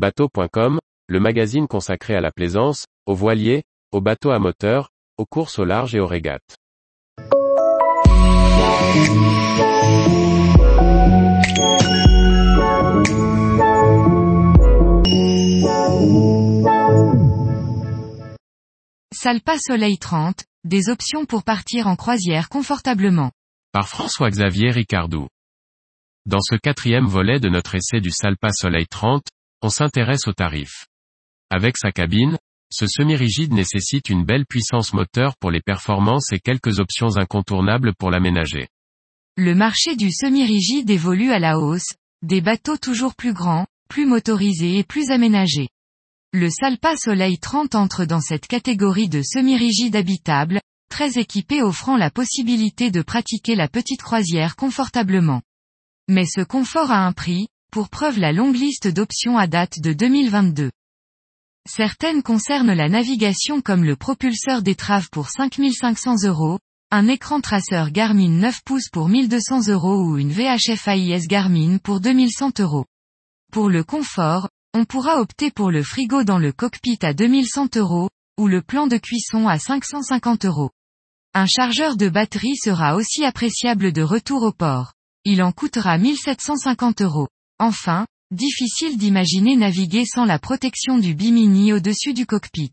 [0.00, 0.78] Bateau.com,
[1.08, 4.88] le magazine consacré à la plaisance, aux voiliers, aux bateaux à moteur,
[5.18, 6.56] aux courses au large et aux régates.
[19.12, 23.32] Salpa Soleil 30, des options pour partir en croisière confortablement.
[23.72, 25.28] Par François-Xavier Ricardou.
[26.24, 29.24] Dans ce quatrième volet de notre essai du Salpa Soleil 30,
[29.62, 30.86] on s'intéresse aux tarifs.
[31.50, 32.38] Avec sa cabine,
[32.72, 38.10] ce semi-rigide nécessite une belle puissance moteur pour les performances et quelques options incontournables pour
[38.10, 38.68] l'aménager.
[39.36, 44.78] Le marché du semi-rigide évolue à la hausse, des bateaux toujours plus grands, plus motorisés
[44.78, 45.68] et plus aménagés.
[46.32, 52.10] Le Salpa Soleil 30 entre dans cette catégorie de semi-rigide habitable, très équipé offrant la
[52.10, 55.42] possibilité de pratiquer la petite croisière confortablement.
[56.08, 59.92] Mais ce confort a un prix, pour preuve la longue liste d'options à date de
[59.92, 60.70] 2022.
[61.68, 66.58] Certaines concernent la navigation comme le propulseur d'étrave pour 5500 euros,
[66.90, 72.00] un écran traceur Garmin 9 pouces pour 1200 euros ou une VHF AIS Garmin pour
[72.00, 72.86] 2100 euros.
[73.52, 78.08] Pour le confort, on pourra opter pour le frigo dans le cockpit à 2100 euros,
[78.38, 80.70] ou le plan de cuisson à 550 euros.
[81.34, 84.92] Un chargeur de batterie sera aussi appréciable de retour au port.
[85.24, 87.28] Il en coûtera 1750 euros.
[87.62, 92.72] Enfin, difficile d'imaginer naviguer sans la protection du bimini au-dessus du cockpit.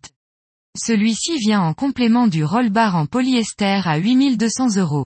[0.78, 5.04] Celui-ci vient en complément du roll-bar en polyester à 8200 euros.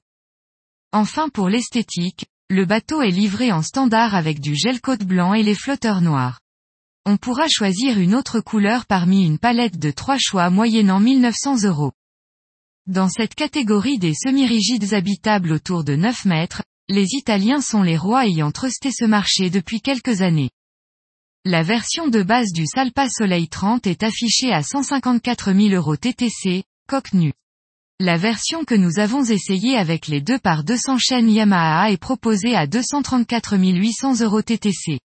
[0.91, 5.55] Enfin pour l'esthétique, le bateau est livré en standard avec du gel blanc et les
[5.55, 6.39] flotteurs noirs.
[7.07, 11.91] On pourra choisir une autre couleur parmi une palette de trois choix moyennant 1900 euros.
[12.85, 18.27] Dans cette catégorie des semi-rigides habitables autour de 9 mètres, les Italiens sont les rois
[18.27, 20.49] ayant trusté ce marché depuis quelques années.
[21.45, 26.65] La version de base du Salpa Soleil 30 est affichée à 154 000 euros TTC,
[26.89, 27.33] coque nue.
[27.99, 32.55] La version que nous avons essayée avec les 2 par 200 chaînes Yamaha est proposée
[32.55, 34.99] à 234 800 euros TTC.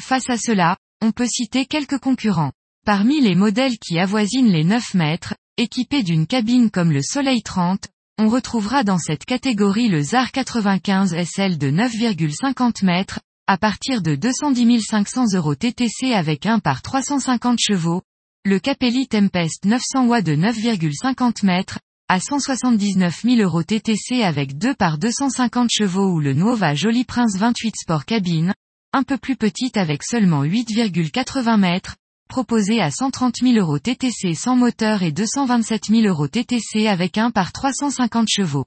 [0.00, 2.52] Face à cela, on peut citer quelques concurrents.
[2.86, 7.88] Parmi les modèles qui avoisinent les 9 mètres, équipés d'une cabine comme le Soleil 30,
[8.18, 14.14] on retrouvera dans cette catégorie le ZAR 95 SL de 9,50 mètres, à partir de
[14.14, 18.02] 210 500 euros TTC avec 1 par 350 chevaux,
[18.44, 21.78] le Capelli Tempest 900 watts de 9,50 mètres,
[22.08, 27.36] à 179 000 euros TTC avec 2 par 250 chevaux ou le Nova Joli Prince
[27.36, 28.54] 28 Sport Cabine,
[28.94, 34.56] un peu plus petite avec seulement 8,80 mètres, proposée à 130 000 euros TTC sans
[34.56, 38.64] moteur et 227 000 euros TTC avec un par 350 chevaux.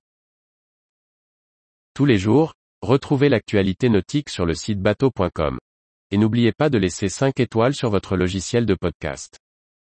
[1.93, 5.57] Tous les jours, retrouvez l'actualité nautique sur le site bateau.com.
[6.11, 9.37] Et n'oubliez pas de laisser 5 étoiles sur votre logiciel de podcast.